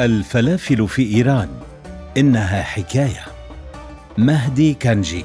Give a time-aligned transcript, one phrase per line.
[0.00, 1.48] الفلافل في إيران.
[2.16, 3.20] إنها حكاية.
[4.18, 5.24] مهدي كانجي.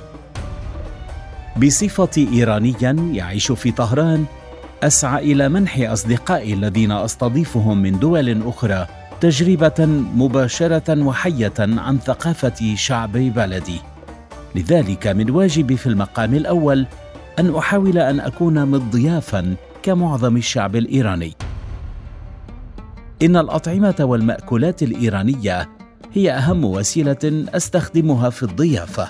[1.58, 4.26] بصفتي إيرانيا يعيش في طهران
[4.84, 8.88] أسعى إلى منح أصدقائي الذين أستضيفهم من دول أخرى
[9.22, 9.86] تجربة
[10.16, 13.82] مباشرة وحية عن ثقافة شعب بلدي.
[14.56, 16.86] لذلك من واجبي في المقام الأول
[17.40, 21.49] أن أحاول أن أكون مضيافا كمعظم الشعب الإيراني.
[23.22, 25.70] إن الأطعمة والمأكولات الإيرانية
[26.14, 29.08] هي أهم وسيلة أستخدمها في الضيافة.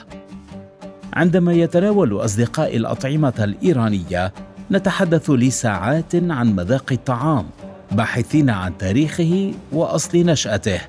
[1.14, 4.34] عندما يتناول أصدقائي الأطعمة الإيرانية،
[4.72, 7.46] نتحدث لساعات عن مذاق الطعام،
[7.92, 10.82] باحثين عن تاريخه وأصل نشأته.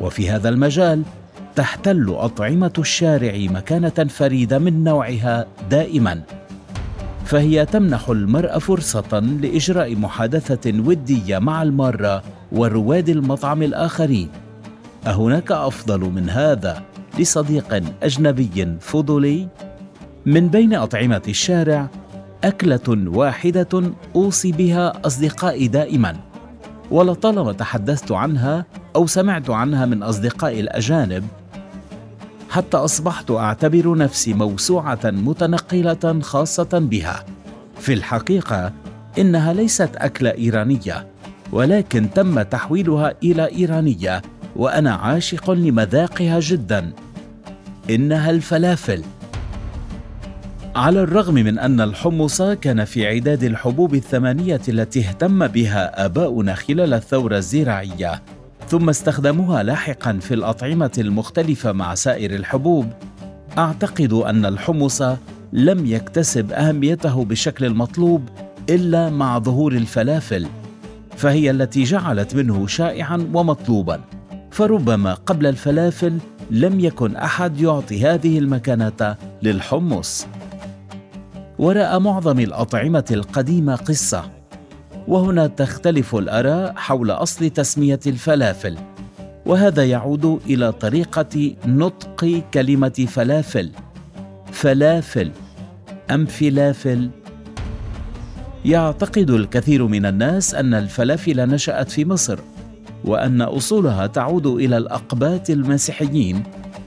[0.00, 1.02] وفي هذا المجال
[1.56, 6.22] تحتل أطعمة الشارع مكانة فريدة من نوعها دائما.
[7.24, 12.22] فهي تمنح المرء فرصة لإجراء محادثة ودية مع المارة
[12.54, 14.28] ورواد المطعم الآخرين.
[15.06, 16.82] أهناك أفضل من هذا
[17.18, 19.48] لصديق أجنبي فضولي؟
[20.26, 21.88] من بين أطعمة الشارع
[22.44, 23.82] أكلة واحدة
[24.16, 26.16] أوصي بها أصدقائي دائما.
[26.90, 31.24] ولطالما تحدثت عنها أو سمعت عنها من أصدقائي الأجانب
[32.50, 37.24] حتى أصبحت أعتبر نفسي موسوعة متنقلة خاصة بها.
[37.80, 38.72] في الحقيقة
[39.18, 41.13] إنها ليست أكلة إيرانية
[41.54, 44.22] ولكن تم تحويلها إلى إيرانية
[44.56, 46.92] وأنا عاشق لمذاقها جدا.
[47.90, 49.02] إنها الفلافل.
[50.76, 56.94] على الرغم من أن الحمص كان في عداد الحبوب الثمانية التي اهتم بها آباؤنا خلال
[56.94, 58.22] الثورة الزراعية
[58.68, 62.86] ثم استخدموها لاحقا في الأطعمة المختلفة مع سائر الحبوب
[63.58, 65.02] أعتقد أن الحمص
[65.52, 68.28] لم يكتسب أهميته بالشكل المطلوب
[68.70, 70.46] إلا مع ظهور الفلافل.
[71.16, 74.00] فهي التي جعلت منه شائعا ومطلوبا.
[74.50, 76.18] فربما قبل الفلافل
[76.50, 80.26] لم يكن أحد يعطي هذه المكانة للحمص.
[81.58, 84.24] وراء معظم الأطعمة القديمة قصة.
[85.08, 88.78] وهنا تختلف الأراء حول أصل تسمية الفلافل.
[89.46, 93.70] وهذا يعود إلى طريقة نطق كلمة فلافل.
[94.52, 95.30] فلافل
[96.10, 97.10] أم فلافل؟
[98.64, 102.38] يعتقد الكثير من الناس أن الفلافل نشأت في مصر
[103.04, 106.42] وأن أصولها تعود إلى الأقباط المسيحيين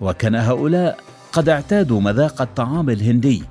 [0.00, 0.98] وكان هؤلاء
[1.32, 3.42] قد اعتادوا مذاق الطعام الهندي.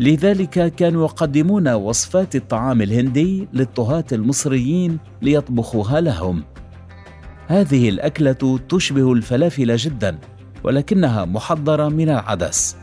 [0.00, 6.44] لذلك كانوا يقدمون وصفات الطعام الهندي للطهاة المصريين ليطبخوها لهم.
[7.46, 10.18] هذه الأكلة تشبه الفلافل جدا
[10.64, 12.76] ولكنها محضرة من العدس.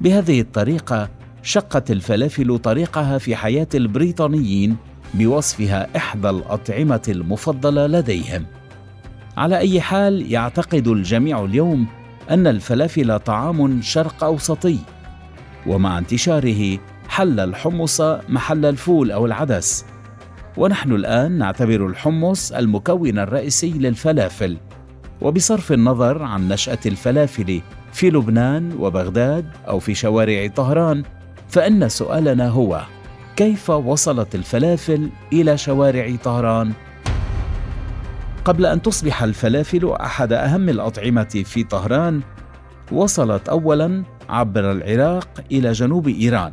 [0.00, 1.08] بهذه الطريقة
[1.42, 4.76] شقت الفلافل طريقها في حياة البريطانيين
[5.14, 8.46] بوصفها إحدى الأطعمة المفضلة لديهم.
[9.36, 11.86] على أي حال يعتقد الجميع اليوم
[12.30, 14.78] أن الفلافل طعام شرق أوسطي
[15.66, 16.78] ومع انتشاره
[17.08, 19.84] حل الحمص محل الفول أو العدس.
[20.56, 24.56] ونحن الآن نعتبر الحمص المكون الرئيسي للفلافل
[25.20, 27.60] وبصرف النظر عن نشأة الفلافل
[27.92, 31.02] في لبنان وبغداد أو في شوارع طهران
[31.48, 32.82] فإن سؤالنا هو
[33.36, 36.72] كيف وصلت الفلافل إلى شوارع طهران؟
[38.44, 42.20] قبل أن تصبح الفلافل أحد أهم الأطعمة في طهران
[42.92, 44.02] وصلت أولاً
[44.32, 46.52] عبر العراق إلى جنوب إيران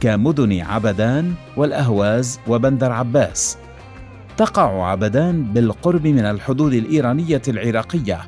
[0.00, 3.58] كمدن عبدان والأهواز وبندر عباس.
[4.36, 8.20] تقع عبدان بالقرب من الحدود الإيرانية العراقية.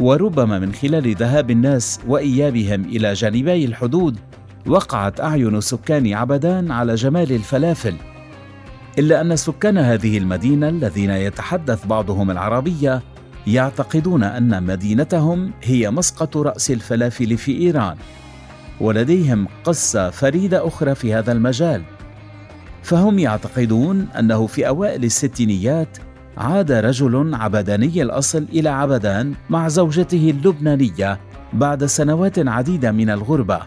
[0.00, 4.18] وربما من خلال ذهاب الناس وإيابهم إلى جانبي الحدود
[4.66, 7.94] وقعت أعين سكان عبدان على جمال الفلافل.
[8.98, 13.02] إلا أن سكان هذه المدينة الذين يتحدث بعضهم العربية
[13.46, 17.96] يعتقدون أن مدينتهم هي مسقط رأس الفلافل في إيران.
[18.80, 21.82] ولديهم قصة فريدة أخرى في هذا المجال.
[22.82, 25.98] فهم يعتقدون أنه في أوائل الستينيات
[26.36, 31.20] عاد رجل عبداني الأصل إلى عبدان مع زوجته اللبنانية
[31.52, 33.60] بعد سنوات عديدة من الغربة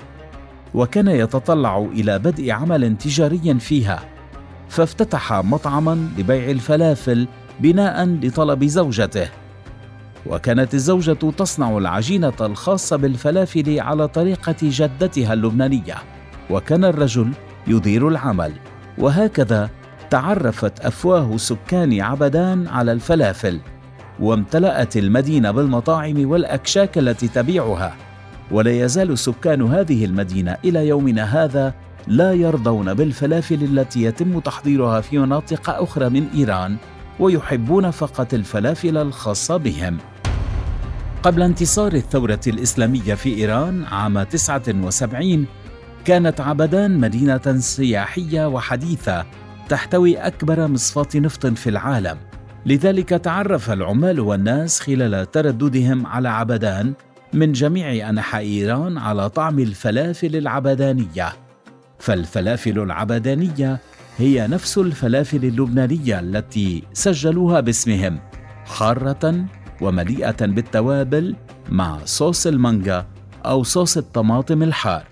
[0.74, 4.00] وكان يتطلع إلى بدء عمل تجاري فيها.
[4.70, 7.28] فافتتح مطعما لبيع الفلافل
[7.60, 9.30] بناء لطلب زوجته.
[10.30, 15.96] وكانت الزوجة تصنع العجينة الخاصة بالفلافل على طريقة جدتها اللبنانية.
[16.50, 17.32] وكان الرجل
[17.68, 18.52] يدير العمل.
[18.98, 19.70] وهكذا
[20.10, 23.60] تعرفت أفواه سكان عبدان على الفلافل
[24.20, 27.96] وامتلأت المدينة بالمطاعم والأكشاك التي تبيعها.
[28.52, 31.74] ولا يزال سكان هذه المدينة إلى يومنا هذا
[32.08, 36.78] لا يرضون بالفلافل التي يتم تحضيرها في مناطق أخرى من إيران
[37.20, 39.98] ويحبون فقط الفلافل الخاصة بهم.
[41.24, 45.46] قبل انتصار الثورة الإسلامية في إيران عام 79
[46.06, 49.26] كانت عبدان مدينة سياحية وحديثة
[49.70, 52.18] تحتوي أكبر مصفاة نفط في العالم.
[52.66, 56.94] لذلك تعرف العمال والناس خلال ترددهم على عبدان
[57.34, 61.34] من جميع أنحاء إيران على طعم الفلافل العبدانية.
[62.00, 63.80] فالفلافل العبدانية
[64.18, 68.20] هي نفس الفلافل اللبنانية التي سجلوها باسمهم
[68.66, 69.46] حارة
[69.82, 71.36] ومليئة بالتوابل
[71.70, 73.06] مع صوص المانجا
[73.46, 75.04] أو صوص الطماطم الحار.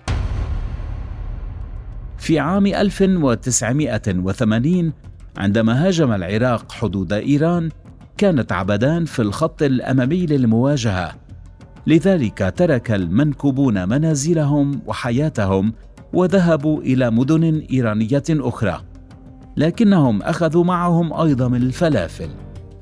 [2.18, 4.92] في عام 1980
[5.36, 7.68] عندما هاجم العراق حدود إيران
[8.16, 11.14] كانت عبدان في الخط الأمامي للمواجهة.
[11.86, 15.72] لذلك ترك المنكوبون منازلهم وحياتهم
[16.12, 18.82] وذهبوا إلى مدن إيرانية أخرى.
[19.56, 22.28] لكنهم أخذوا معهم أيضا الفلافل.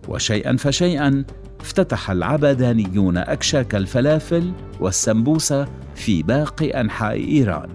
[0.09, 1.25] وشيئا فشيئا
[1.65, 7.69] افتتح العبدانيون أكشاك الفلافل والسمبوسة في باقي أنحاء إيران.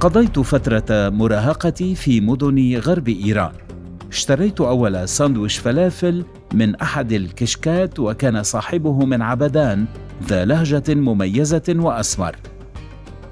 [0.00, 3.52] قضيت فترة مراهقتي في مدن غرب إيران.
[4.08, 6.24] اشتريت أول ساندويش فلافل
[6.54, 9.86] من أحد الكشكات وكان صاحبه من عبدان
[10.28, 12.36] ذا لهجة مميزة وأسمر.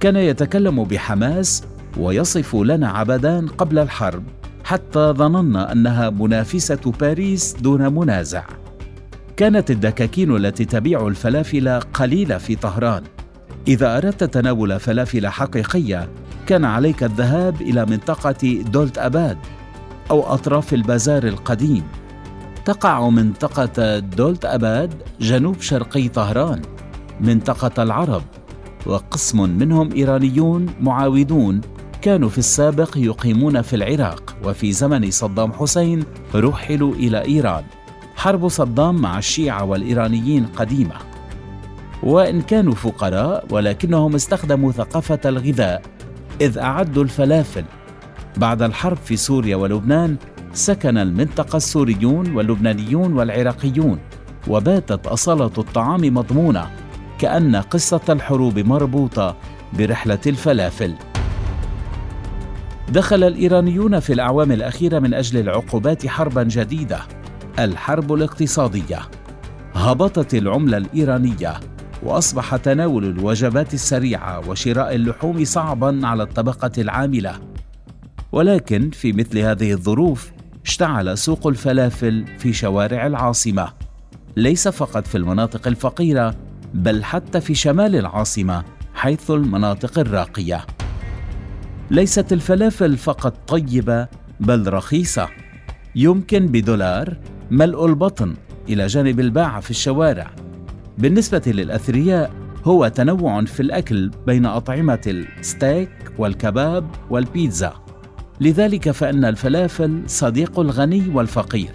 [0.01, 1.63] كان يتكلم بحماس
[1.97, 4.23] ويصف لنا عبدان قبل الحرب
[4.65, 8.45] حتى ظننا أنها منافسة باريس دون منازع.
[9.39, 13.03] كانت الدكاكين التي تبيع الفلافل قليلة في طهران.
[13.69, 16.09] إذا أردت تناول فلافل حقيقية
[16.47, 19.39] كان عليك الذهاب إلى منطقة دولت أباد
[20.11, 21.83] أو أطراف البازار القديم.
[22.65, 26.63] تقع منطقة دولت أباد جنوب شرقي طهران
[27.21, 28.23] منطقة العرب
[28.87, 31.61] وقسم منهم إيرانيون معاودون
[32.03, 37.65] كانوا في السابق يقيمون في العراق وفي زمن صدام حسين رحلوا إلى إيران.
[38.19, 40.95] حرب صدام مع الشيعة والإيرانيين قديمة.
[42.03, 45.83] وإن كانوا فقراء ولكنهم استخدموا ثقافة الغذاء
[46.41, 47.65] إذ أعدوا الفلافل.
[48.37, 50.17] بعد الحرب في سوريا ولبنان
[50.53, 53.99] سكن المنطقة السوريون واللبنانيون والعراقيون
[54.49, 56.71] وباتت أصالة الطعام مضمونة
[57.19, 59.37] كأن قصة الحروب مربوطة
[59.79, 60.95] برحلة الفلافل.
[62.89, 67.18] دخل الإيرانيون في الأعوام الأخيرة من أجل العقوبات حربا جديدة.
[67.59, 69.01] الحرب الاقتصادية.
[69.75, 71.61] هبطت العملة الإيرانية
[72.03, 77.39] وأصبح تناول الوجبات السريعة وشراء اللحوم صعبا على الطبقة العاملة.
[78.33, 80.33] ولكن في مثل هذه الظروف
[80.65, 83.73] اشتعل سوق الفلافل في شوارع العاصمة.
[84.37, 86.35] ليس فقط في المناطق الفقيرة
[86.75, 90.67] بل حتى في شمال العاصمة حيث المناطق الراقية.
[91.91, 94.09] ليست الفلافل فقط طيبة
[94.41, 95.29] بل رخيصة.
[95.95, 97.17] يمكن بدولار
[97.51, 98.35] ملء البطن
[98.69, 100.31] إلى جانب الباعه في الشوارع.
[100.99, 102.33] بالنسبة للأثرياء
[102.65, 107.73] هو تنوع في الأكل بين أطعمة الستيك والكباب والبيتزا.
[108.41, 111.71] لذلك فإن الفلافل صديق الغني والفقير.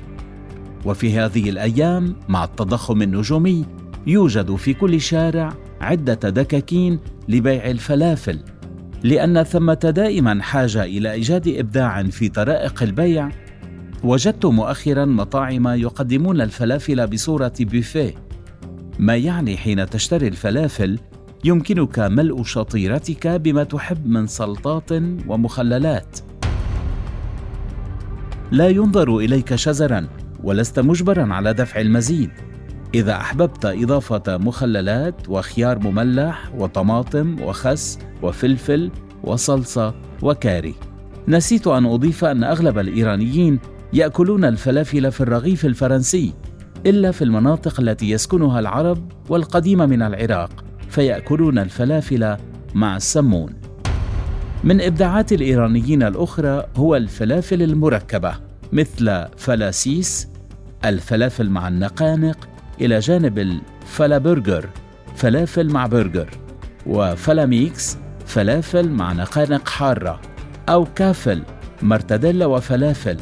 [0.85, 3.65] وفي هذه الأيام مع التضخم النجومي
[4.07, 6.99] يوجد في كل شارع عدة دكاكين
[7.29, 8.39] لبيع الفلافل.
[9.03, 13.29] لأن ثمة دائما حاجة إلى إيجاد إبداع في طرائق البيع
[14.03, 18.15] وجدت مؤخرا مطاعم يقدمون الفلافل بصورة بوفيه
[18.99, 20.99] ما يعني حين تشتري الفلافل
[21.43, 24.91] يمكنك ملء شطيرتك بما تحب من سلطات
[25.27, 26.19] ومخللات.
[28.51, 30.07] لا ينظر إليك شزرا
[30.43, 32.29] ولست مجبرا على دفع المزيد.
[32.95, 38.91] إذا أحببت إضافة مخللات وخيار مملح وطماطم وخس وفلفل
[39.23, 40.75] وصلصة وكاري.
[41.27, 43.59] نسيت أن أضيف أن أغلب الإيرانيين
[43.93, 46.33] يأكلون الفلافل في الرغيف الفرنسي
[46.85, 52.37] إلا في المناطق التي يسكنها العرب والقديمة من العراق فيأكلون الفلافل
[52.73, 53.53] مع السمون.
[54.63, 58.35] من إبداعات الإيرانيين الأخرى هو الفلافل المركبة
[58.71, 60.27] مثل فلاسيس
[60.85, 62.49] الفلافل مع النقانق
[62.81, 64.69] إلى جانب الفلابرجر
[65.15, 66.29] فلافل مع برجر
[66.87, 70.21] وفلاميكس فلافل مع نقانق حارة
[70.69, 71.43] أو كافل
[71.81, 73.17] مرتديلا وفلافل.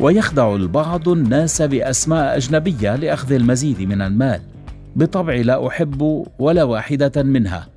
[0.00, 4.40] ويخدع البعض الناس بأسماء أجنبية لأخذ المزيد من المال.
[4.96, 7.68] بالطبع لا أحب ولا واحدة منها.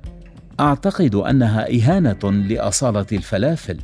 [0.60, 3.78] أعتقد أنها إهانة لأصالة الفلافل.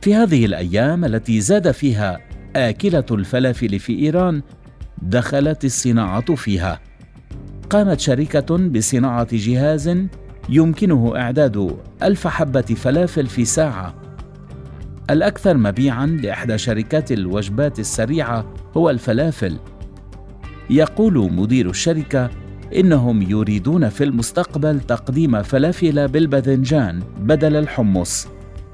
[0.00, 2.18] في هذه الأيام التي زاد فيها
[2.56, 4.42] آكلة الفلافل في إيران
[5.02, 6.80] دخلت الصناعة فيها.
[7.70, 9.96] قامت شركة بصناعة جهاز
[10.48, 13.94] يمكنه إعداد ألف حبة فلافل في ساعة.
[15.10, 19.56] الأكثر مبيعا لإحدى شركات الوجبات السريعة هو الفلافل.
[20.70, 22.30] يقول مدير الشركة
[22.76, 28.28] إنهم يريدون في المستقبل تقديم فلافل بالباذنجان بدل الحمص.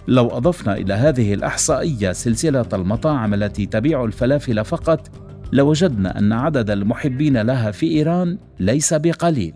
[0.08, 5.10] لو أضفنا إلى هذه الإحصائية سلسلة المطاعم التي تبيع الفلافل فقط
[5.52, 9.54] لوجدنا أن عدد المحبين لها في إيران ليس بقليل.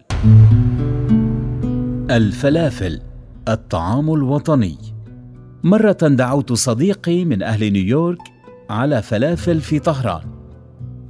[2.10, 3.00] الفلافل
[3.48, 4.78] الطعام الوطني
[5.64, 8.18] مرة دعوت صديقي من أهل نيويورك
[8.70, 10.22] على فلافل في طهران.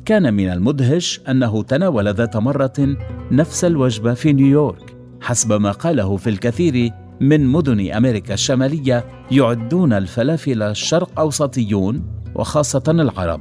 [0.05, 2.97] كان من المدهش أنه تناول ذات مرة
[3.31, 10.63] نفس الوجبة في نيويورك حسب ما قاله في الكثير من مدن أمريكا الشمالية يعدون الفلافل
[10.63, 12.03] الشرق اوسطيون
[12.35, 13.41] وخاصة العرب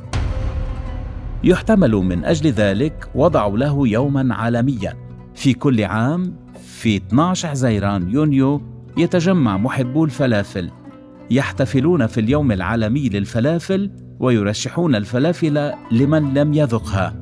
[1.43, 4.93] يحتمل من أجل ذلك وضع له يوما عالميا
[5.35, 6.44] في كل عام
[6.85, 8.61] في 12 حزيران يونيو
[8.97, 10.71] يتجمع محبو الفلافل
[11.31, 17.15] يحتفلون في اليوم العالمي للفلافل ويرشحون الفلافل لمن لم يذقها.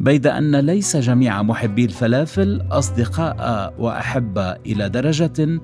[0.00, 5.60] بيد أن ليس جميع محبي الفلافل أصدقاء وأحبة إلى درجة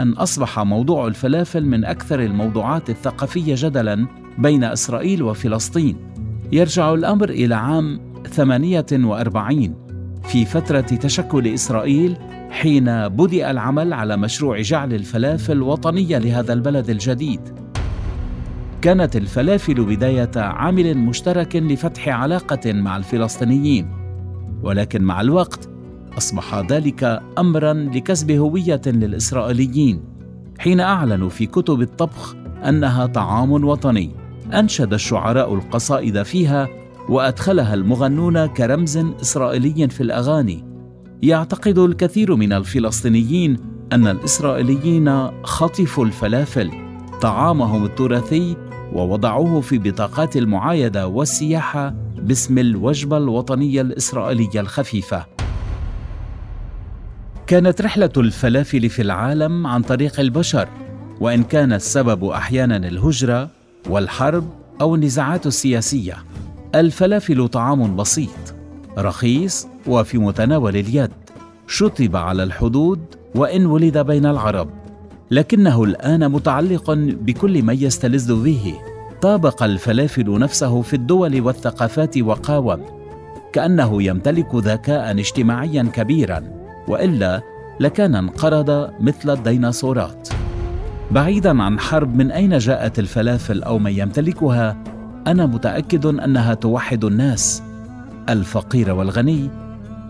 [0.00, 4.06] أن أصبح موضوع الفلافل من أكثر الموضوعات الثقافية جدلا
[4.38, 5.96] بين إسرائيل وفلسطين.
[6.52, 9.74] يرجع الأمر إلى عام 48
[10.24, 12.16] في فترة تشكل إسرائيل
[12.50, 17.40] حين بدأ العمل على مشروع جعل الفلافل وطنية لهذا البلد الجديد.
[18.82, 23.88] كانت الفلافل بداية عامل مشترك لفتح علاقة مع الفلسطينيين،
[24.62, 25.68] ولكن مع الوقت
[26.18, 30.04] أصبح ذلك أمرا لكسب هوية للإسرائيليين،
[30.58, 32.36] حين أعلنوا في كتب الطبخ
[32.68, 34.10] أنها طعام وطني،
[34.54, 36.68] أنشد الشعراء القصائد فيها
[37.08, 40.65] وأدخلها المغنون كرمز إسرائيلي في الأغاني.
[41.22, 43.56] يعتقد الكثير من الفلسطينيين
[43.92, 46.70] أن الإسرائيليين خطفوا الفلافل
[47.22, 48.56] طعامهم التراثي
[48.92, 55.26] ووضعوه في بطاقات المعايدة والسياحة باسم الوجبة الوطنية الإسرائيلية الخفيفة.
[57.46, 60.68] كانت رحلة الفلافل في العالم عن طريق البشر
[61.20, 63.50] وإن كان السبب أحيانا الهجرة
[63.88, 64.48] والحرب
[64.80, 66.16] أو النزاعات السياسية.
[66.74, 68.55] الفلافل طعام بسيط
[68.98, 71.10] رخيص وفي متناول اليد.
[71.66, 73.00] شطب على الحدود
[73.34, 74.68] وإن ولد بين العرب.
[75.30, 78.74] لكنه الآن متعلق بكل ما يستلذ به.
[79.22, 82.84] طابق الفلافل نفسه في الدول والثقافات وقاوم.
[83.52, 86.42] كأنه يمتلك ذكاء اجتماعيا كبيرا.
[86.88, 87.42] وإلا
[87.80, 90.28] لكان انقرض مثل الديناصورات.
[91.10, 94.76] بعيدا عن حرب من أين جاءت الفلافل أو من يمتلكها
[95.26, 97.62] أنا متأكد أنها توحد الناس.
[98.28, 99.50] الفقير والغني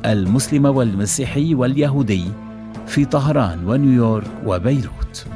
[0.07, 2.25] المسلم والمسيحي واليهودي
[2.87, 5.27] في طهران ونيويورك وبيروت.